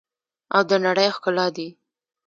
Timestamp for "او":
0.55-0.61